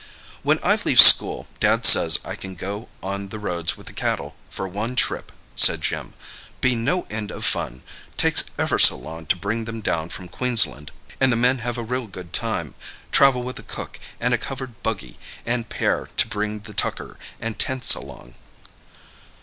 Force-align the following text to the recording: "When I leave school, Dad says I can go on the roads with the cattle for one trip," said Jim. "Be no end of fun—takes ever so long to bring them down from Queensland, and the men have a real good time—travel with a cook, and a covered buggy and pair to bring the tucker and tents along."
"When 0.41 0.57
I 0.63 0.79
leave 0.83 0.99
school, 0.99 1.47
Dad 1.59 1.85
says 1.85 2.17
I 2.25 2.33
can 2.33 2.55
go 2.55 2.89
on 3.03 3.27
the 3.29 3.37
roads 3.37 3.77
with 3.77 3.85
the 3.85 3.93
cattle 3.93 4.35
for 4.49 4.67
one 4.67 4.95
trip," 4.95 5.31
said 5.55 5.83
Jim. 5.83 6.15
"Be 6.59 6.73
no 6.73 7.03
end 7.11 7.29
of 7.29 7.45
fun—takes 7.45 8.45
ever 8.57 8.79
so 8.79 8.97
long 8.97 9.27
to 9.27 9.35
bring 9.35 9.65
them 9.65 9.79
down 9.79 10.09
from 10.09 10.27
Queensland, 10.27 10.89
and 11.19 11.31
the 11.31 11.35
men 11.35 11.59
have 11.59 11.77
a 11.77 11.83
real 11.83 12.07
good 12.07 12.33
time—travel 12.33 13.43
with 13.43 13.59
a 13.59 13.61
cook, 13.61 13.99
and 14.19 14.33
a 14.33 14.39
covered 14.39 14.81
buggy 14.81 15.19
and 15.45 15.69
pair 15.69 16.07
to 16.17 16.27
bring 16.27 16.61
the 16.61 16.73
tucker 16.73 17.19
and 17.39 17.59
tents 17.59 17.93
along." 17.93 18.33